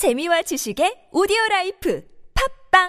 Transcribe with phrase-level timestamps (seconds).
[0.00, 2.00] 재미와 지식의 오디오 life
[2.70, 2.88] 팟빵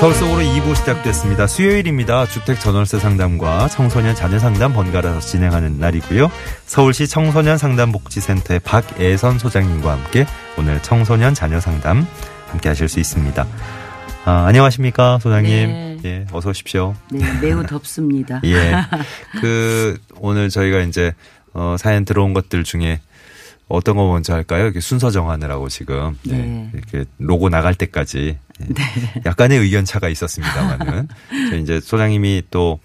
[0.00, 1.46] 서울 속으로 2부 시작됐습니다.
[1.46, 2.26] 수요일입니다.
[2.26, 6.28] 주택 전월세 상담과 청소년 자녀 상담 번갈아서 진행하는 날이고요.
[6.66, 10.26] 서울시 청소년 상담 복지센터의 박애선 소장님과 함께
[10.58, 12.04] 오늘 청소년 자녀 상담
[12.48, 13.46] 함께 하실 수 있습니다.
[14.24, 15.50] 아, 안녕하십니까, 소장님.
[15.50, 15.98] 네.
[16.04, 16.94] 예, 어서 오십시오.
[17.10, 18.40] 네, 매우 덥습니다.
[18.44, 18.72] 예.
[19.40, 21.12] 그, 오늘 저희가 이제,
[21.54, 23.00] 어, 사연 들어온 것들 중에
[23.68, 24.64] 어떤 거 먼저 할까요?
[24.64, 26.18] 이렇게 순서 정하느라고 지금.
[26.24, 26.36] 네.
[26.36, 26.70] 네.
[26.74, 28.38] 이렇게 로고 나갈 때까지.
[28.60, 28.64] 예.
[28.66, 28.82] 네.
[29.24, 31.08] 약간의 의견 차가 있었습니다만은.
[31.50, 32.80] 저희 이제 소장님이 또,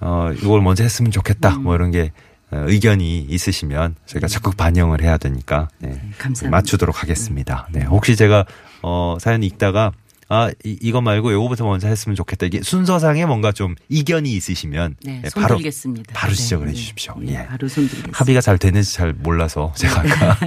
[0.00, 1.58] 어, 이걸 먼저 했으면 좋겠다.
[1.58, 2.10] 뭐 이런 게
[2.50, 5.68] 어, 의견이 있으시면 저희가 적극 반영을 해야 되니까.
[5.78, 5.90] 네.
[6.18, 6.50] 감사합니다.
[6.50, 7.68] 맞추도록 하겠습니다.
[7.72, 7.84] 네.
[7.84, 8.44] 혹시 제가,
[8.82, 9.92] 어, 사연 읽다가
[10.28, 12.46] 아, 이, 이거 말고 요거부터 먼저 했으면 좋겠다.
[12.46, 16.12] 이게 순서상에 뭔가 좀 이견이 있으시면 네, 네, 손 바로 들겠습니다.
[16.14, 16.72] 바로 네, 지적을 네.
[16.72, 17.14] 해 주십시오.
[17.18, 17.46] 네, 예.
[17.46, 18.18] 바로 손 들겠습니다.
[18.18, 20.38] 합의가 잘 되는지 잘 몰라서 제가 아까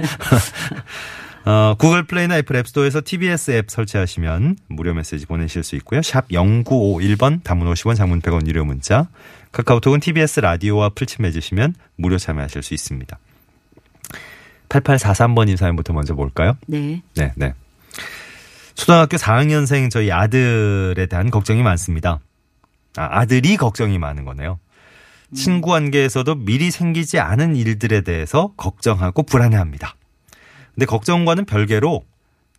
[1.44, 6.02] 어, 구글 플레이나 애플 앱스토어에서 TBS 앱 설치하시면 무료 메시지 보내실 수 있고요.
[6.02, 9.08] 샵 0951번 단문 50원 장문 100원 유료 문자
[9.52, 13.18] 카카오톡은 TBS 라디오와 풀침 맺으시면 무료 참여하실 수 있습니다.
[14.68, 16.56] 8843번님 사연부터 먼저 볼까요?
[16.66, 17.02] 네.
[17.14, 17.54] 네, 네.
[18.78, 22.20] 초등학교 4학년생 저희 아들에 대한 걱정이 많습니다.
[22.96, 24.60] 아, 아들이 걱정이 많은 거네요.
[25.34, 29.96] 친구 관계에서도 미리 생기지 않은 일들에 대해서 걱정하고 불안해합니다.
[30.74, 32.04] 근데 걱정과는 별개로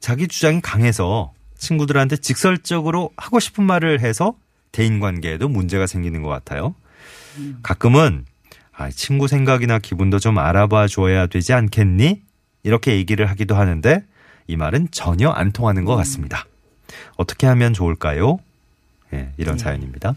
[0.02, 4.36] 자기 주장이 강해서 친구들한테 직설적으로 하고 싶은 말을 해서
[4.74, 6.76] 대인 관계에도 문제가 생기는 것 같아요.
[7.64, 8.26] 가끔은
[8.74, 12.22] 아, 친구 생각이나 기분도 좀 알아봐 줘야 되지 않겠니?
[12.64, 14.04] 이렇게 얘기를 하기도 하는데
[14.50, 16.46] 이 말은 전혀 안 통하는 것 같습니다.
[17.18, 18.40] 어떻게 하면 좋을까요?
[19.14, 20.16] 예, 이런 사연입니다.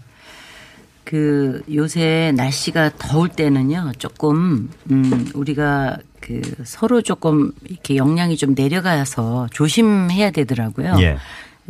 [1.05, 3.93] 그 요새 날씨가 더울 때는요.
[3.99, 10.97] 조금 음 우리가 그 서로 조금 이렇게 영향이 좀 내려가서 조심해야 되더라고요.
[11.01, 11.19] 예.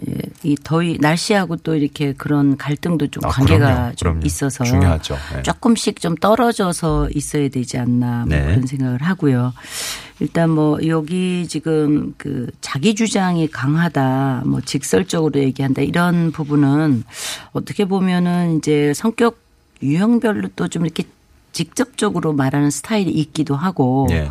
[0.08, 4.20] 예, 이 더위 날씨하고 또 이렇게 그런 갈등도 좀 아, 관계가 그럼요, 좀 그럼요.
[4.26, 5.16] 있어서 중요하죠.
[5.34, 5.42] 네.
[5.42, 8.42] 조금씩 좀 떨어져서 있어야 되지 않나 뭐 네.
[8.47, 9.52] 그런 생각을 하고요.
[10.20, 17.04] 일단 뭐 여기 지금 그 자기 주장이 강하다, 뭐 직설적으로 얘기한다 이런 부분은
[17.52, 19.41] 어떻게 보면은 이제 성격
[19.82, 21.04] 유형별로 또 좀 이렇게
[21.52, 24.31] 직접적으로 말하는 스타일이 있기도 하고 예.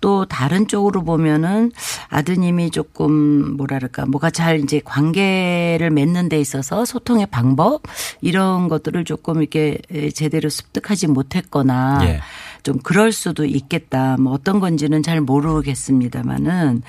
[0.00, 1.72] 또 다른 쪽으로 보면은
[2.08, 7.82] 아드님이 조금 뭐랄까 뭐가 잘 이제 관계를 맺는 데 있어서 소통의 방법
[8.20, 9.78] 이런 것들을 조금 이렇게
[10.14, 12.20] 제대로 습득하지 못했거나 예.
[12.62, 14.16] 좀 그럴 수도 있겠다.
[14.18, 16.82] 뭐 어떤 건지는 잘 모르겠습니다만은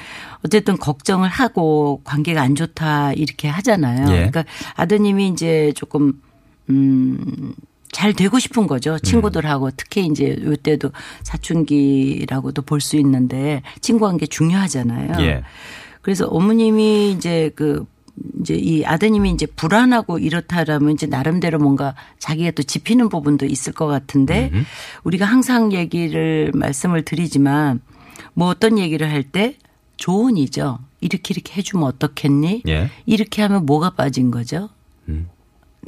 [0.46, 4.04] 어쨌든 걱정을 하고 관계가 안 좋다 이렇게 하잖아요.
[4.12, 4.16] 예.
[4.16, 4.46] 그러니까
[4.76, 6.22] 아드님이 이제 조금
[6.70, 7.54] 음.
[7.92, 8.98] 잘 되고 싶은 거죠.
[9.00, 10.92] 친구들하고 특히 이제 요때도
[11.24, 15.24] 사춘기라고도 볼 수 있는데 친구 관계 중요하잖아요.
[15.24, 15.44] 예.
[16.02, 17.86] 그래서 어머님이 이제 그
[18.42, 23.88] 이제 이 아드님이 이제 불안하고 이렇다라면 이제 나름대로 뭔가 자기가 또 짚히는 부분도 있을 것
[23.88, 24.52] 같은데
[25.04, 27.82] 우리가 항상 얘기를 말씀을 드리지만
[28.34, 29.56] 뭐 어떤 얘기를 할 때
[29.98, 30.80] 조언이죠.
[31.02, 32.64] 이렇게 이렇게 해주면 어떻겠니?
[32.68, 32.90] 예.
[33.06, 34.70] 이렇게 하면 뭐가 빠진 거죠?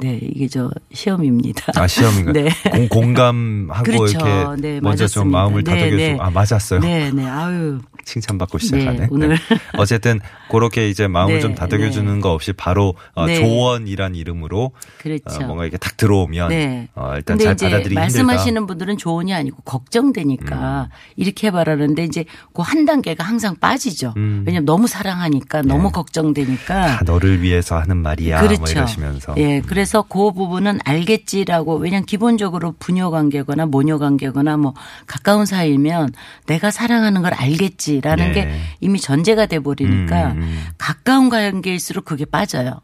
[0.00, 1.72] 네, 이게 저 시험입니다.
[1.76, 2.32] 아, 시험인가요?
[2.34, 2.48] 네.
[2.70, 4.18] 공, 공감하고 그렇죠.
[4.18, 5.38] 이렇게 네, 먼저 좀 맞았습니다.
[5.38, 6.16] 마음을 네, 다독여주고 네.
[6.20, 6.80] 아, 맞았어요.
[6.80, 7.26] 네, 네.
[7.26, 7.78] 아유.
[8.04, 8.98] 칭찬받고 시작하네.
[8.98, 9.38] 네, 오늘.
[9.78, 13.36] 어쨌든 그렇게 이제 마음을 네, 좀 다독여 주는 거 없이 바로 어, 네.
[13.40, 15.24] 조언이란 이름으로 그렇죠.
[15.42, 16.88] 어, 뭔가 이렇게 딱 들어오면 네.
[16.96, 18.66] 어, 일단 잘 받아들이기 말씀하시는 힘들다.
[18.66, 20.94] 분들은 조언이 아니고 걱정되니까 음.
[21.16, 24.14] 이렇게 해봐라는데 이제 그 한 단계가 항상 빠지죠.
[24.16, 24.42] 음.
[24.46, 26.86] 왜냐면 너무 사랑하니까 너무 걱정되니까.
[26.96, 28.40] 다 너를 위해서 하는 말이야.
[28.40, 28.60] 그렇죠.
[28.60, 29.34] 뭐 이러시면서.
[29.36, 34.74] 예, 그래 서 그 부분은 알겠지라고 왜냐면 기본적으로 부녀 관계거나 모녀 관계거나 뭐
[35.06, 36.12] 가까운 사이면
[36.46, 38.32] 내가 사랑하는 걸 알겠지라는 네.
[38.32, 38.50] 게
[38.80, 40.64] 이미 전제가 돼 버리니까 음, 음.
[40.78, 42.80] 가까운 관계일수록 그게 빠져요.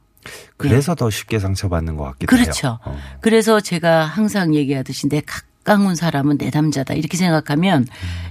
[0.57, 2.69] 그래서 더 쉽게 상처받는 것 같기도 그렇죠.
[2.69, 2.79] 해요.
[2.85, 2.99] 어.
[3.21, 7.87] 그래서 제가 항상 얘기하듯이 내 가까운 사람은 내 남자다 이렇게 생각하면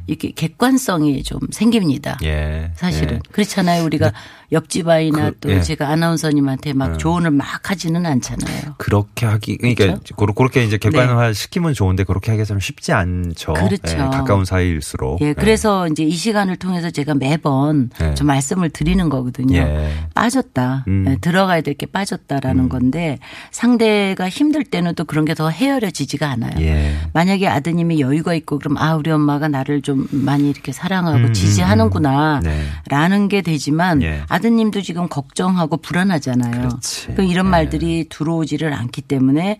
[0.07, 2.17] 이렇게 객관성이 좀 생깁니다.
[2.21, 2.27] 음.
[2.27, 2.71] 예.
[2.75, 3.31] 사실은 예.
[3.31, 3.83] 그렇잖아요.
[3.85, 4.11] 우리가
[4.51, 5.61] 옆집 아이나 그, 또 예.
[5.61, 8.75] 제가 아나운서님한테 막 조언을 막 하지는 않잖아요.
[8.77, 10.15] 그렇게 하기 그러니까 그렇죠?
[10.15, 13.53] 그렇게 이제 객관화 시키면 좋은데 그렇게 하기가 좀 쉽지 않죠.
[13.53, 13.93] 그렇죠.
[13.93, 15.21] 예, 가까운 사이일수록.
[15.21, 18.13] 예, 그래서 이제 이 시간을 통해서 제가 매번 네.
[18.15, 19.57] 좀 말씀을 드리는 거거든요.
[19.57, 19.93] 예.
[20.13, 20.85] 빠졌다.
[20.87, 21.05] 음.
[21.07, 23.19] 예, 들어가야 될 게 빠졌다라는 건데
[23.51, 26.51] 상대가 힘들 때는 또 그런 게 더 헤아려지지가 않아요.
[26.59, 26.97] 예.
[27.13, 32.39] 만약에 아드님이 여유가 있고 그럼 아 우리 엄마가 나를 좀 많이 이렇게 사랑하고 음, 지지하는구나
[32.39, 32.63] 음, 네.
[32.89, 34.23] 라는 게 되지만 예.
[34.39, 36.69] 아드님도 지금 걱정하고 불안하잖아요.
[36.69, 37.07] 그렇지.
[37.07, 37.51] 그럼 이런 네.
[37.51, 39.59] 말들이 들어오지를 않기 때문에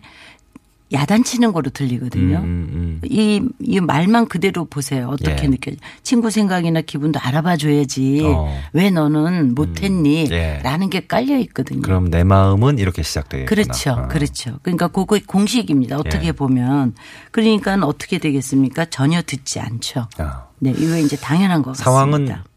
[0.92, 2.38] 야단치는 거로 들리거든요.
[2.38, 3.00] 음, 음.
[3.04, 5.08] 이, 이 말만 그대로 보세요.
[5.08, 5.48] 어떻게 예.
[5.48, 5.76] 느껴져.
[6.02, 8.22] 친구 생각이나 기분도 알아봐 줘야지.
[8.24, 8.52] 어.
[8.72, 10.26] 왜 너는 못했니?
[10.32, 10.58] 예.
[10.64, 11.82] 라는 게 깔려 있거든요.
[11.82, 13.48] 그럼 내 마음은 이렇게 시작되겠구나.
[13.48, 13.90] 그렇죠.
[13.92, 14.08] 어.
[14.08, 14.58] 그렇죠.
[14.62, 15.96] 그러니까 그거 공식입니다.
[15.96, 16.32] 어떻게 예.
[16.32, 16.94] 보면.
[17.30, 18.86] 그러니까 어떻게 되겠습니까?
[18.86, 20.08] 전혀 듣지 않죠.
[20.18, 20.46] 아.
[20.58, 20.74] 네.
[20.76, 22.34] 이거 이제 당연한 것 상황은 같습니다.
[22.34, 22.49] 이게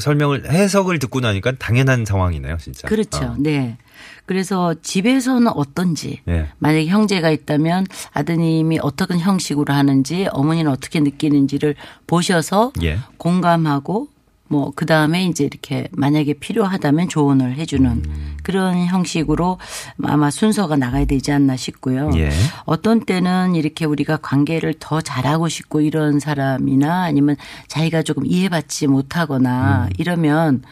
[0.00, 2.88] 설명을 해석을 듣고 나니까 당연한 상황이네요, 진짜.
[2.88, 3.24] 그렇죠.
[3.24, 3.36] 어.
[3.38, 3.78] 네.
[4.26, 6.48] 그래서 집에서는 어떤지 예.
[6.58, 11.74] 만약에 형제가 있다면 아드님이 어떤 형식으로 하는지 어머니는 어떻게 느끼는지를
[12.06, 12.98] 보셔서 예.
[13.16, 14.08] 공감하고
[14.48, 18.36] 뭐 그 다음에 이제 이렇게 만약에 필요하다면 조언을 해주는 음.
[18.42, 19.58] 그런 형식으로
[20.04, 22.10] 아마 순서가 나가야 되지 않나 싶고요.
[22.14, 22.30] 예.
[22.64, 27.36] 어떤 때는 이렇게 우리가 관계를 더 잘하고 싶고 이런 사람이나 아니면
[27.66, 29.92] 자기가 조금 이해받지 못하거나 음.
[29.98, 30.62] 이러면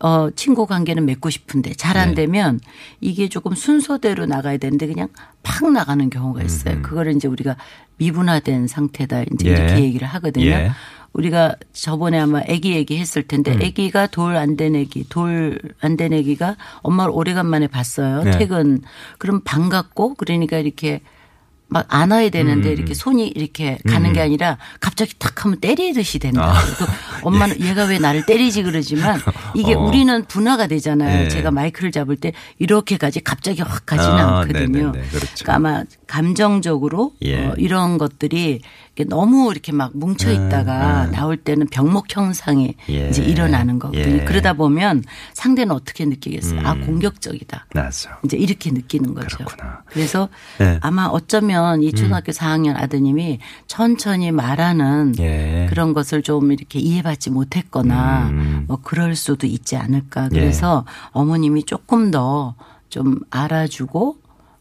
[0.00, 2.14] 어, 친구 관계는 맺고 싶은데 잘안 네.
[2.14, 2.60] 되면
[3.00, 5.08] 이게 조금 순서대로 나가야 되는데 그냥
[5.42, 6.80] 팍 나가는 경우가 있어요.
[6.82, 7.56] 그거를 이제 우리가
[7.96, 9.52] 미분화된 상태다 이제 예.
[9.52, 10.46] 이렇게 얘기를 하거든요.
[10.46, 10.70] 예.
[11.12, 13.60] 우리가 저번에 아마 아기 얘기 했을 텐데 음.
[13.62, 18.22] 아기가 돌 안 된 아기, 돌 안 된 아기가 엄마를 오래간만에 봤어요.
[18.22, 18.38] 네.
[18.38, 18.82] 퇴근.
[19.18, 21.00] 그럼 반갑고 그러니까 이렇게
[21.72, 26.50] 막 안아야 음, 되는데 이렇게 손이 이렇게 가는 게 아니라 갑자기 탁 하면 때리듯이 된다.
[26.52, 26.60] 아.
[26.60, 26.84] 그
[27.22, 29.20] 엄마는 얘가 왜 나를 때리지 그러지만
[29.54, 29.78] 이게 어.
[29.78, 31.22] 우리는 분화가 되잖아요.
[31.24, 31.28] 네.
[31.28, 34.90] 제가 마이크를 잡을 때 이렇게까지 갑자기 확 가지는 아, 않거든요.
[34.90, 35.08] 네네네.
[35.10, 35.44] 그렇죠.
[35.44, 37.46] 그러니까 아마 감정적으로 예.
[37.46, 38.62] 어, 이런 것들이
[39.04, 43.08] 너무 이렇게 막 뭉쳐 있다가 나올 때는 병목 형상이 음, 예.
[43.08, 44.16] 이제 일어나는 거거든요.
[44.20, 44.24] 예.
[44.24, 45.04] 그러다 보면
[45.34, 46.60] 상대는 어떻게 느끼겠어요?
[46.64, 47.66] 아 공격적이다.
[47.74, 48.18] 맞아.
[48.24, 49.36] 이제 이렇게 느끼는 거죠.
[49.40, 49.44] 음.
[49.46, 49.82] 그렇구나.
[49.86, 50.78] 그래서 네.
[50.82, 55.66] 아마 어쩌면 이 초등학교 4학년 아드님이 천천히 말하는 예.
[55.68, 58.64] 그런 것을 좀 이렇게 이해받지 못했거나 음.
[58.68, 60.28] 뭐 그럴 수도 있지 않을까.
[60.28, 62.54] 그래서 어머님이 조금 더
[62.90, 64.16] 좀 알아주고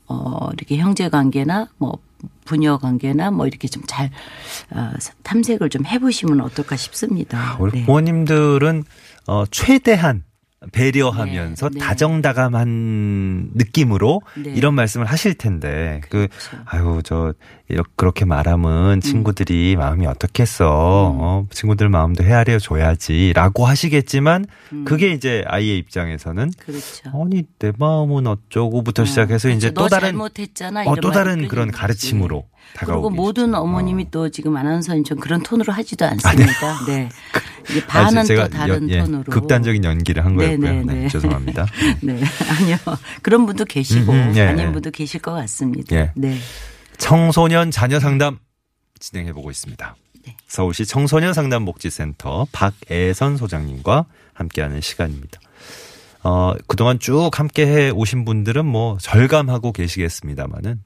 [0.08, 1.98] 어 이렇게 형제 관계나 뭐
[2.46, 4.10] 부녀 관계나 뭐 이렇게 좀잘
[4.72, 4.92] 어,
[5.24, 7.58] 탐색을 좀 해보시면 어떨까 싶습니다.
[7.60, 7.86] 우리 네.
[7.86, 8.84] 부모님들은
[9.28, 10.24] 어, 최대한
[10.74, 11.86] 배려하면서 네, 네.
[11.86, 14.52] 다정다감한 느낌으로 네.
[14.52, 16.58] 이런 말씀을 하실 텐데 그 그렇죠.
[16.66, 17.34] 아유 저
[17.70, 24.46] 이렇게 그렇게 말하면 친구들이 마음이 어떻겠어 어, 친구들 마음도 헤아려 줘야지라고 하시겠지만
[24.84, 27.10] 그게 이제 아이의 입장에서는 그렇죠.
[27.14, 29.58] 아니 내 마음은 어쩌고부터 시작해서 그렇죠.
[29.58, 30.84] 이제 너또 다른 잘못했잖아.
[30.86, 31.70] 어, 또 다른 그런.
[31.72, 32.46] 가르침으로
[32.76, 33.56] 다가오고 모든.
[33.56, 34.08] 어머님이 어.
[34.12, 36.86] 또 지금 아나운서님처럼 그런 톤으로 하지도 않습니다.
[36.88, 37.10] 네.
[37.72, 39.24] 이게 아, 반은 제가 또 다른 연- 예, 톤으로.
[39.24, 40.58] 극단적인 연기를 한 거였고요.
[40.70, 41.08] 네, 네, 네, 네.
[41.10, 41.66] 죄송합니다.
[42.02, 42.20] 네.
[42.60, 42.78] 아니요.
[43.22, 44.72] 그런 분도 계시고 음, 음, 예, 아닌 예.
[44.72, 45.96] 분도 계실 것 같습니다.
[45.96, 46.12] 예.
[46.16, 46.38] 네.
[46.98, 48.40] 청소년 자녀 상담
[49.00, 49.96] 진행해 보고 있습니다.
[50.26, 50.36] 네.
[50.48, 55.40] 서울시 청소년 상담 복지센터 박애선 소장님과 함께하는 시간입니다.
[56.24, 60.82] 어, 그동안 쭉 함께 해 오신 분들은 뭐 절감하고 계시겠습니다만은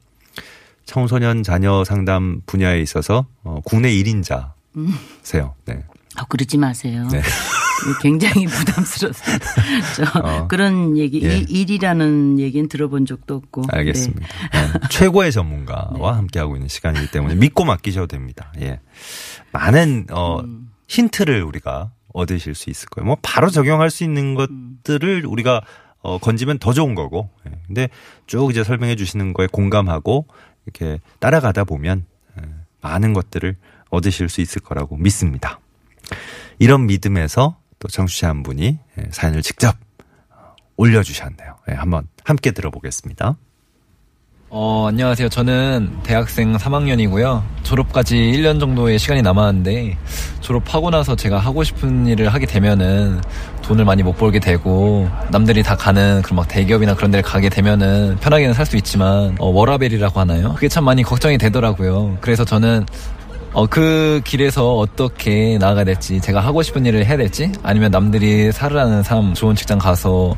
[0.86, 5.54] 청소년 자녀 상담 분야에 있어서 어, 국내 1인자세요.
[5.66, 5.84] 네.
[6.16, 7.08] 아, 그러지 마세요.
[7.12, 7.22] 네.
[8.02, 9.14] 굉장히 부담스러워요.
[9.96, 10.48] 저 어.
[10.48, 11.38] 그런 얘기 예.
[11.38, 13.64] 일- 일이라는 얘기는 들어본 적도 없고.
[13.70, 14.22] 알겠습니다.
[14.22, 14.80] 네.
[14.90, 16.16] 최고의 전문가와 네.
[16.16, 18.54] 함께 하고 있는 시간이기 때문에 믿고 맡기셔도 됩니다.
[18.62, 18.80] 예.
[19.52, 20.70] 많은, 어, 음.
[20.88, 23.06] 힌트를 우리가 얻으실 수 있을 거예요.
[23.08, 24.78] 뭐 바로 적용할 수 있는 음.
[24.84, 25.62] 것들을 우리가
[26.02, 27.30] 어, 건지면 더 좋은 거고.
[27.48, 27.52] 예.
[27.68, 27.90] 근데
[28.28, 30.28] 쭉 이제 설명해 주시는 거에 공감하고
[30.66, 32.06] 이렇게 따라가다 보면
[32.40, 32.46] 예,
[32.82, 33.56] 많은 것들을
[33.90, 35.60] 얻으실 수 있을 거라고 믿습니다.
[36.60, 39.76] 이런 믿음에서 또 청취자 한 분이 예, 사연을 직접
[40.32, 41.56] 어, 올려주셨네요.
[41.72, 43.36] 예, 한번 함께 들어보겠습니다.
[44.56, 45.30] 어, 안녕하세요.
[45.30, 47.42] 저는 대학생 3학년이고요.
[47.64, 49.98] 졸업까지 1년 정도의 시간이 남았는데,
[50.42, 53.20] 졸업하고 나서 제가 하고 싶은 일을 하게 되면은
[53.64, 58.18] 돈을 많이 못 벌게 되고, 남들이 다 가는 그런 막 대기업이나 그런 데를 가게 되면은
[58.22, 60.54] 편하게는 살 수 있지만, 어, 워라벨이라고 하나요?
[60.54, 62.20] 그게 참 많이 걱정이 되더라고요.
[62.22, 62.86] 그래서 저는
[63.54, 69.04] 어, 그 길에서 어떻게 나아가야 될지, 제가 하고 싶은 일을 해야 될지, 아니면 남들이 살으라는
[69.04, 70.36] 삶, 좋은 직장 가서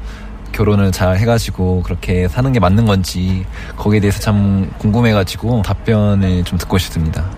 [0.52, 3.46] 결혼을 잘 해가지고 그렇게 사는 게 맞는 건지,
[3.78, 7.32] 거기에 대해서 참 궁금해가지고 답변을 좀 듣고 싶습니다.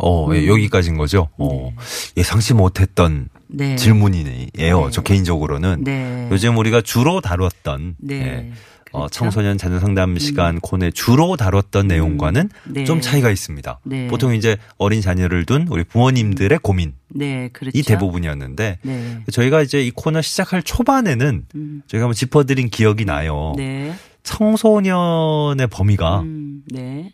[0.00, 1.28] 어, 예, 여기까지인 거죠.
[1.38, 1.70] 어,
[2.16, 3.76] 예상치 못했던 네.
[3.76, 4.46] 질문이에요.
[4.54, 4.90] 네.
[4.90, 5.84] 저 개인적으로는.
[5.84, 6.28] 네.
[6.32, 8.14] 요즘 우리가 주로 다뤘던 네.
[8.14, 8.52] 예,
[8.85, 9.04] 어, 그렇죠.
[9.04, 9.08] 음.
[9.10, 12.84] 청소년 자녀 상담 시간 코너에 주로 다뤘던 내용과는 네.
[12.84, 13.80] 좀 차이가 있습니다.
[13.84, 14.06] 네.
[14.06, 17.82] 보통 이제 어린 자녀를 둔 우리 부모님들의 고민이 네, 그렇죠.
[17.82, 19.24] 대부분이었는데 네.
[19.30, 21.82] 저희가 이제 이 코너 시작할 초반에는 음.
[21.86, 23.54] 저희가 한번 짚어드린 기억이 나요.
[23.56, 23.94] 네.
[24.22, 27.12] 청소년의 범위가 음, 네.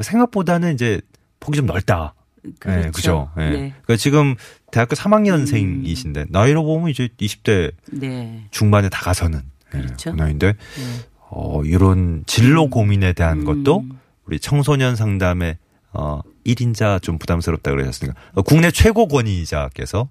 [0.00, 1.00] 생각보다는 이제
[1.40, 2.14] 폭이 좀 넓다.
[2.58, 2.80] 그렇죠.
[2.80, 3.30] 네, 그죠.
[3.38, 3.42] 예.
[3.42, 3.50] 네.
[3.82, 4.34] 그러니까 지금
[4.70, 8.44] 대학교 3학년생이신데 나이로 보면 이제 20대 네.
[8.50, 10.12] 중반에 다 가서는 예, 그렇죠.
[10.12, 10.56] 나이인데 네.
[11.30, 12.70] 어, 이런 진로 음.
[12.70, 13.84] 고민에 대한 것도
[14.24, 15.58] 우리 청소년 상담의
[15.92, 20.08] 어, 1인자 좀 부담스럽다 그러셨으니까 어, 국내 최고 권위자께서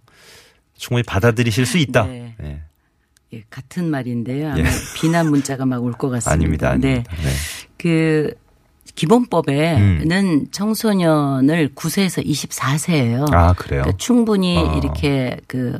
[0.76, 2.06] 충분히 받아들이실 수 있다.
[2.06, 2.36] 네.
[2.44, 2.62] 예.
[3.34, 4.50] 예, 같은 말인데요.
[4.52, 4.66] 아마 예.
[4.96, 6.32] 비난 문자가 막 올 것 같습니다.
[6.32, 6.76] 아닙니다.
[6.78, 6.88] 네.
[6.90, 7.12] 아닙니다.
[7.18, 7.30] 네.
[7.78, 8.34] 그
[8.96, 10.48] 기본법에는 음.
[10.52, 13.32] 청소년을 9세에서 24세예요.
[13.34, 13.82] 아, 그래요?
[13.84, 14.76] 그러니까 충분히 어.
[14.78, 15.80] 이렇게 그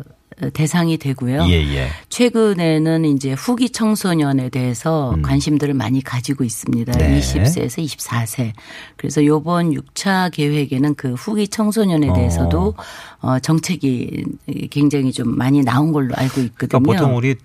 [0.54, 1.48] 대상이 되고요.
[1.50, 1.88] 예, 예.
[2.10, 5.24] 최근에는 이제 후기 청소년에 대해서 음.
[5.24, 6.92] 관심들을 많이 가지고 있습니다.
[6.94, 7.20] 네.
[7.20, 8.54] 20세에서 24세.
[8.98, 12.14] 그래서 요번 6차 계획에는 그 후기 청소년에 어.
[12.14, 12.76] 대해서도
[13.22, 14.26] 어 정책이
[14.70, 16.80] 굉장히 좀 많이 나온 걸로 알고 있거든요.
[16.80, 17.36] 그러니까 보통 우리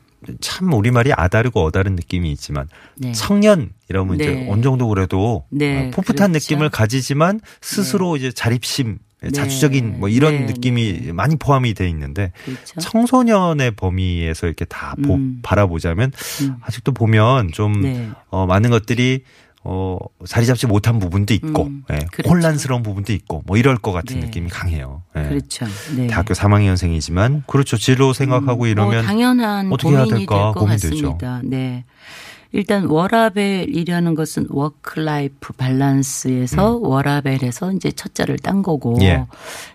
[0.40, 3.12] 참 우리말이 아다르고 어다른 느낌이 있지만 네.
[3.12, 4.24] 청년 이러면 네.
[4.24, 6.54] 이제 어느 정도 그래도 네, 어, 풋풋한 그렇죠.
[6.54, 8.98] 느낌을 가지지만 스스로 이제 자립심
[9.30, 11.12] 자주적인 뭐 이런 네, 느낌이 네.
[11.12, 12.80] 많이 포함이 돼 있는데 그렇죠.
[12.80, 15.38] 청소년의 범위에서 이렇게 다 보- 음.
[15.42, 16.10] 바라보자면
[16.42, 16.56] 음.
[16.62, 18.10] 아직도 보면 좀 네.
[18.30, 19.22] 어, 많은 것들이
[19.64, 22.28] 어, 자리 잡지 못한 부분도 있고 음, 예, 그렇죠.
[22.28, 24.26] 혼란스러운 부분도 있고 뭐 이럴 것 같은 네.
[24.26, 25.02] 느낌이 강해요.
[25.16, 25.22] 예.
[25.22, 25.66] 그렇죠.
[25.96, 26.08] 네.
[26.08, 27.76] 대학교 3학년생이지만 그렇죠.
[27.76, 31.16] 진로 생각하고 이러면 뭐 당연한 어떻게 해야 될까 고민되죠.
[31.44, 31.84] 네.
[32.52, 39.02] 일단 워라밸이라는 것은 work life balance에서 워라밸에서 이제 첫자를 딴 거고 음.
[39.02, 39.26] 예.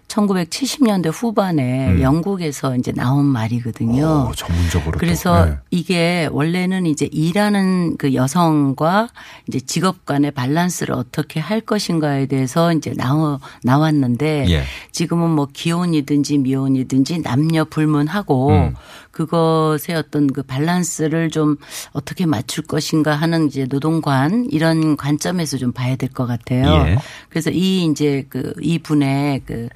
[0.07, 2.01] 1970년대 후반에 음.
[2.01, 4.27] 영국에서 이제 나온 말이거든요.
[4.29, 4.97] 오, 전문적으로 또.
[4.99, 5.57] 그래서 네.
[5.69, 9.09] 이게 원래는 이제 일하는 그 여성과
[9.47, 14.63] 이제 직업 간의 밸런스를 어떻게 할 것인가에 대해서 이제 나와 나왔는데 예.
[14.91, 18.75] 지금은 뭐 기혼이든지 미혼이든지 남녀 불문하고 음.
[19.11, 21.57] 그것의 어떤 그 밸런스를 좀
[21.91, 26.87] 어떻게 맞출 것인가 하는 이제 노동관 이런 관점에서 좀 봐야 될 것 같아요.
[26.87, 26.97] 예.
[27.29, 29.67] 그래서 이 이제 그 이분의 그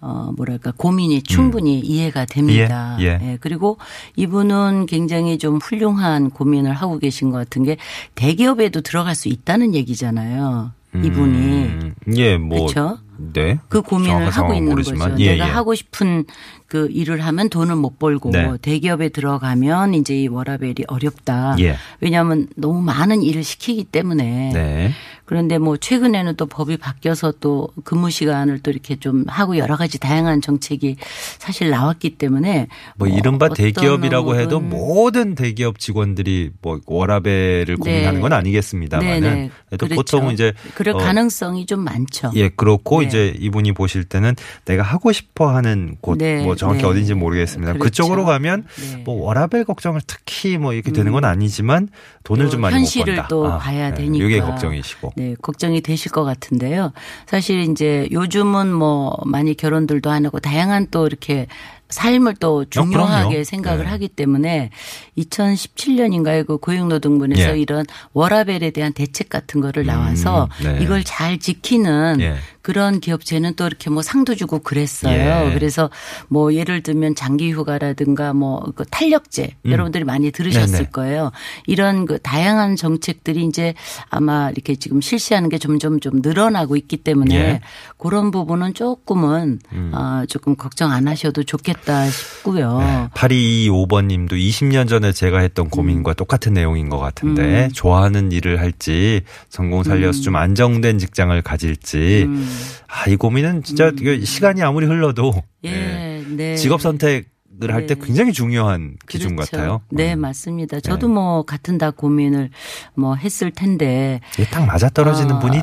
[0.00, 2.96] 어, 뭐랄까, 고민이 충분히 이해가 됩니다.
[2.98, 3.02] 음.
[3.02, 3.38] 예, 예.
[3.40, 3.78] 그리고
[4.16, 7.76] 이분은 굉장히 좀 훌륭한 고민을 하고 계신 것 같은 게
[8.14, 10.72] 대기업에도 들어갈 수 있다는 얘기잖아요.
[10.94, 11.36] 이분이.
[11.36, 12.98] 음, 예, 뭐 그쵸?
[13.32, 13.58] 네.
[13.68, 15.10] 그 고민을 하고 있는 모르지만.
[15.10, 15.22] 거죠.
[15.22, 15.50] 예, 내가 예.
[15.50, 16.24] 하고 싶은
[16.68, 18.52] 그 일을 하면 돈을 못 벌고 네.
[18.60, 21.56] 대기업에 들어가면 이제 이 워라벨이 어렵다.
[21.60, 21.76] 예.
[22.00, 24.50] 왜냐하면 너무 많은 일을 시키기 때문에.
[24.52, 24.92] 네.
[25.24, 29.98] 그런데 뭐 최근에는 또 법이 바뀌어서 또 근무 시간을 또 이렇게 좀 하고 여러 가지
[29.98, 30.96] 다양한 정책이
[31.38, 38.32] 사실 나왔기 때문에 뭐 어, 이른바 대기업이라고 해도 모든 대기업 직원들이 뭐 워라벨을 고민하는 건
[38.32, 39.50] 아니겠습니다만은.
[39.72, 39.94] 또 그렇죠.
[39.96, 42.32] 보통 이제 그럴 어, 가능성이 좀 많죠.
[42.34, 43.06] 예, 그렇고 네.
[43.06, 44.34] 이제 이분이 보실 때는
[44.64, 46.88] 내가 하고 싶어 하는 곳, 네, 뭐 정확히 네.
[46.88, 47.72] 어딘지 모르겠습니다.
[47.74, 47.84] 그렇죠.
[47.84, 49.02] 그쪽으로 가면 네.
[49.04, 51.88] 뭐 워라벨 걱정을 특히 뭐 이렇게 되는 건 아니지만
[52.24, 53.28] 돈을 또좀 많이 현실을 못 번다.
[53.28, 54.24] 또 봐야 되니까.
[54.24, 55.12] 이게 걱정이시고.
[55.16, 56.92] 네, 걱정이 되실 것 같은데요.
[57.26, 61.46] 사실 이제 요즘은 뭐 많이 결혼들도 안 하고 다양한 또 이렇게
[61.90, 63.44] 삶을 또 중요하게 그럼요.
[63.44, 63.90] 생각을 네.
[63.90, 64.70] 하기 때문에
[65.16, 66.46] 2017년인가요?
[66.46, 67.58] 그 고용노동부에서 예.
[67.58, 70.78] 이런 워라벨에 대한 대책 같은 거를 나와서 음, 네.
[70.82, 72.34] 이걸 잘 지키는 예.
[72.68, 75.48] 그런 기업체는 또 이렇게 뭐 상도 주고 그랬어요.
[75.48, 75.54] 예.
[75.54, 75.88] 그래서
[76.28, 80.78] 뭐 예를 들면 장기 휴가라든가 뭐 그 탄력제 여러분들이 많이 들으셨을 음.
[80.78, 80.90] 네네.
[80.90, 81.32] 거예요.
[81.66, 83.74] 이런 그 다양한 정책들이 이제
[84.08, 87.60] 아마 이렇게 지금 실시하는 게 점점 좀 늘어나고 있기 때문에 예.
[87.96, 89.90] 그런 부분은 조금은 음.
[89.94, 92.78] 아 조금 걱정 안 하셔도 좋겠다 싶고요.
[92.78, 93.08] 네.
[93.14, 95.70] 8225번 님도 20년 전에 제가 했던 음.
[95.70, 102.48] 고민과 똑같은 내용인 것 같은데 좋아하는 일을 할지 전공 살려서 좀 안정된 직장을 가질지 음.
[102.88, 105.32] 아, 이 고민은 진짜 이거 시간이 아무리 흘러도
[105.64, 106.56] 예, 예, 네.
[106.56, 108.00] 직업 선택 을 할때 네.
[108.04, 109.50] 굉장히 중요한 기준 그렇죠.
[109.56, 109.80] 같아요.
[109.90, 110.20] 네, 음.
[110.20, 110.78] 맞습니다.
[110.78, 112.50] 저도 뭐 같은 다 고민을
[112.94, 115.58] 뭐 했을 텐데 이게 딱 맞아 떨어지는 아, 분이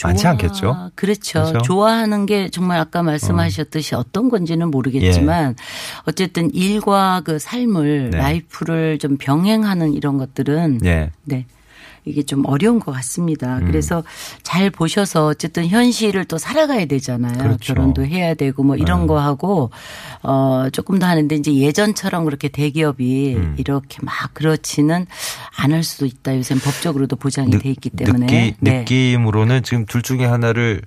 [0.00, 0.90] 많지 좋아- 않겠죠?
[0.94, 1.42] 그렇죠.
[1.42, 1.58] 그렇죠?
[1.62, 4.04] 좋아하는 게 정말 아까 말씀하셨듯이 어.
[4.12, 5.56] 떤 건지는 모르겠지만
[6.06, 8.18] 어쨌든 일과 그 삶을 네.
[8.18, 11.10] 라이프를 좀 병행하는 이런 것들은 예.
[11.24, 11.46] 네.
[12.04, 13.58] 이게 좀 어려운 것 같습니다.
[13.58, 13.66] 음.
[13.66, 14.02] 그래서
[14.42, 17.38] 잘 보셔서 어쨌든 현실을 또 살아가야 되잖아요.
[17.38, 17.74] 그렇죠.
[17.74, 19.06] 결혼도 해야 되고 뭐 이런 네.
[19.06, 19.70] 거 하고
[20.22, 23.54] 어 조금 더 하는데 이제 예전처럼 그렇게 대기업이 음.
[23.58, 25.06] 이렇게 막 그렇지는
[25.56, 26.36] 않을 수도 있다.
[26.36, 28.78] 요새 법적으로도 보장이 돼 있기 때문에 느끼, 네.
[28.80, 30.82] 느낌으로는 지금 둘 중에 하나를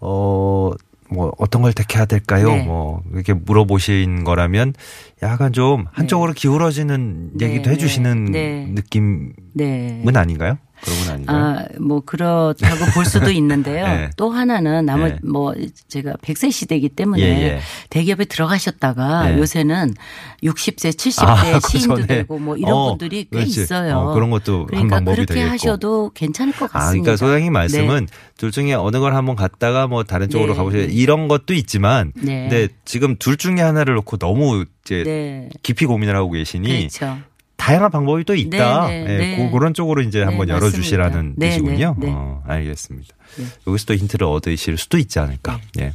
[0.00, 0.70] 어,
[1.10, 2.48] 뭐 어떤 걸 택해야 될까요?
[2.48, 2.64] 네.
[2.64, 4.74] 뭐 이렇게 물어보신 거라면
[5.22, 8.66] 약간 좀 한쪽으로 기울어지는 네, 얘기도 네, 해주시는 네.
[8.70, 10.02] 느낌은 네.
[10.14, 10.58] 아닌가요?
[10.84, 11.38] 그런 건 아닌가요?
[11.38, 13.86] 아, 뭐 그렇다고 볼 수도 있는데요.
[13.88, 14.10] 네.
[14.16, 15.18] 또 하나는 나머 네.
[15.22, 15.54] 뭐
[15.88, 17.60] 제가 100세 시대이기 때문에 예, 예.
[17.88, 19.38] 대기업에 들어가셨다가 네.
[19.38, 19.94] 요새는
[20.42, 22.06] 60세, 70대 아, 그 시인도 전에.
[22.06, 23.62] 되고 뭐 이런 어, 분들이 꽤 그렇지.
[23.62, 23.96] 있어요.
[23.98, 25.50] 어, 그런 것도 한 그러니까 그렇게 되겠고.
[25.50, 26.78] 하셔도 괜찮을 것 같습니다.
[26.78, 28.12] 아, 그러니까 소장님 말씀은 네.
[28.36, 30.56] 둘 중에 어느 걸 한번 갔다가 뭐 다른 쪽으로 네.
[30.58, 30.84] 가보세요.
[30.84, 32.48] 이런 것도 있지만, 네.
[32.48, 35.48] 근데 지금 둘 중에 하나를 놓고 너무 이제 네.
[35.62, 37.18] 깊이 고민을 하고 계시니 그렇죠.
[37.64, 38.88] 다양한 방법이 또 있다.
[38.88, 39.36] 네, 네, 예, 네.
[39.36, 41.34] 그, 그런 쪽으로 이제 네, 한번 열어주시라는.
[41.38, 41.96] 네, 뜻이군요.
[41.98, 42.12] 네, 네.
[42.14, 43.16] 어, 알겠습니다.
[43.38, 43.44] 네.
[43.66, 45.58] 여기서 또 힌트를 얻으실 수도 있지 않을까.
[45.80, 45.94] 예.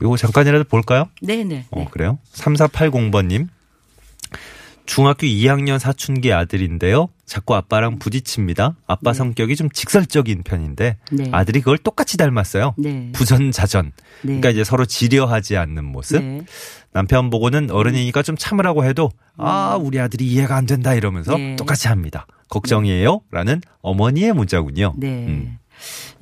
[0.00, 1.10] 이거 잠깐이라도 볼까요?
[1.20, 1.66] 네, 네.
[1.72, 1.88] 어, 네.
[1.90, 2.18] 그래요?
[2.32, 3.48] 3480번님.
[4.86, 7.10] 중학교 2학년 사춘기 아들인데요.
[7.32, 8.76] 자꾸 아빠랑 부딪힙니다.
[8.86, 11.28] 아빠 성격이 좀 직설적인 편인데 네.
[11.32, 12.74] 아들이 그걸 똑같이 닮았어요.
[12.76, 13.10] 네.
[13.12, 13.86] 부전자전.
[13.86, 13.92] 네.
[14.22, 16.22] 그러니까 이제 서로 지려하지 않는 모습.
[16.22, 16.42] 네.
[16.92, 21.56] 남편 보고는 어른이니까 좀 참으라고 해도 아 우리 아들이 이해가 안 된다 이러면서 네.
[21.56, 22.26] 똑같이 합니다.
[22.50, 24.92] 걱정이에요?라는 어머니의 문자군요.
[24.98, 25.08] 네.
[25.08, 25.58] 음.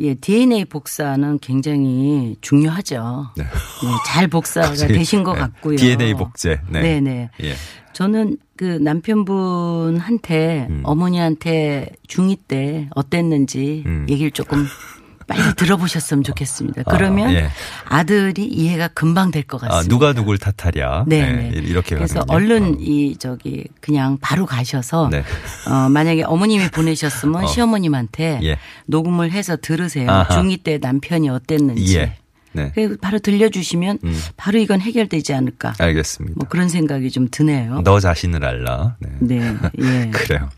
[0.01, 3.31] 예, DNA 복사는 굉장히 중요하죠.
[3.37, 3.45] 네.
[3.45, 5.41] 네, 잘 복사가 되신 것 네.
[5.41, 5.77] 같고요.
[5.77, 6.61] DNA 복제.
[6.69, 6.81] 네.
[6.81, 7.31] 네, 네.
[7.43, 7.55] 예.
[7.93, 10.83] 저는 그 남편분한테 음.
[10.85, 14.07] 어머니한테 중2 때 어땠는지 음.
[14.09, 14.67] 얘기를 조금
[15.31, 16.83] 빨리 들어보셨으면 좋겠습니다.
[16.85, 17.49] 그러면 예.
[17.85, 19.77] 아들이 이해가 금방 될 것 같습니다.
[19.79, 21.05] 아, 누가 누굴 탓하랴.
[21.07, 21.51] 네, 네.
[21.55, 22.37] 이렇게 그래서 가는군요.
[22.37, 22.77] 얼른 어.
[22.81, 25.23] 이 저기 그냥 바로 가셔서 네.
[25.69, 27.47] 어 만약에 어머님이 보내셨으면 어.
[27.47, 28.59] 시어머님한테 예.
[28.87, 30.11] 녹음을 해서 들으세요.
[30.11, 30.29] 아하.
[30.43, 31.97] 중2 때 남편이 어땠는지.
[31.97, 32.17] 예.
[32.53, 32.73] 네.
[32.75, 34.21] 그리고 바로 들려주시면 음.
[34.37, 35.75] 바로 이건 해결되지 않을까.
[35.79, 36.35] 알겠습니다.
[36.37, 37.83] 뭐 그런 생각이 좀 드네요.
[37.85, 38.97] 너 자신을 알라.
[38.99, 39.09] 네.
[39.21, 40.11] 네, 예.
[40.13, 40.49] 그래요.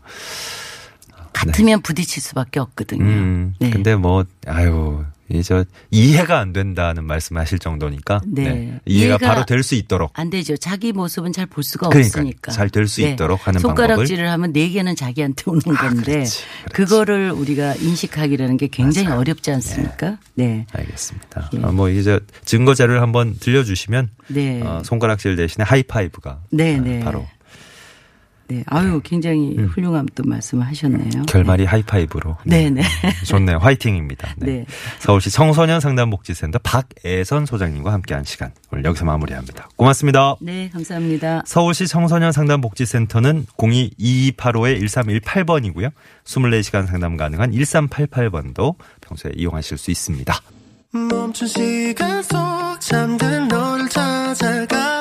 [1.45, 3.03] 같으면 부딪힐 수밖에 없거든요.
[3.03, 3.53] 음.
[3.59, 3.69] 네.
[3.69, 8.43] 근데 뭐 아유, 이저 이해가 안 된다는 말씀하실 정도니까 네.
[8.43, 10.57] 이해가, 이해가 바로 될 수 있도록 안 되죠.
[10.57, 12.51] 자기 모습은 잘 볼 수가 그러니까 없으니까.
[12.51, 16.73] 잘 될수 있도록 하는 손가락질을 하면 네 개는 자기한테 오는 건데 그렇지, 그렇지.
[16.73, 20.17] 그거를 우리가 인식하기라는 게 굉장히 어렵지 않습니까?
[20.35, 20.65] 네.
[20.73, 21.49] 알겠습니다.
[21.53, 21.59] 예.
[21.63, 24.61] 어, 뭐 이제 증거 자료를 한번 들려주시면 네.
[24.61, 26.99] 어, 손가락질 대신에 하이파이브가 네, 어, 네.
[26.99, 27.25] 바로
[28.53, 28.63] 네.
[28.67, 29.65] 아유, 굉장히 음.
[29.67, 31.23] 훌륭한 또 말씀을 하셨네요.
[31.27, 32.37] 결말이 하이파이브로.
[32.45, 32.83] 네, 네.
[33.25, 33.57] 좋네요.
[33.57, 34.35] 화이팅입니다.
[34.37, 34.45] 네.
[34.45, 34.65] 네.
[34.99, 39.69] 서울시 청소년 상담복지센터 박애선 소장님과 함께한 시간 오늘 여기서 마무리합니다.
[39.75, 40.35] 고맙습니다.
[40.39, 41.41] 네, 감사합니다.
[41.45, 45.91] 서울시 청소년 상담복지센터는 022285-1318번이고요.
[46.25, 50.31] 24시간 상담 가능한 1388번도 평소에 이용하실 수 있습니다.
[50.91, 52.37] 멈춘 시간 속
[52.79, 54.92] 잠든 너를 찾아가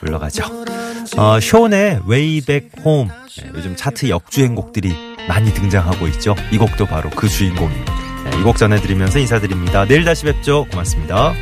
[0.00, 0.44] 물러가죠.
[1.16, 1.40] 어,
[2.08, 3.10] Way Back Home.
[3.38, 4.94] 네, 요즘 차트 역주행 곡들이
[5.28, 6.34] 많이 등장하고 있죠.
[6.50, 7.94] 이 곡도 바로 그 주인공입니다.
[8.24, 9.86] 네, 이곡 전해드리면서 인사드립니다.
[9.86, 10.66] 내일 다시 뵙죠.
[10.70, 11.34] 고맙습니다.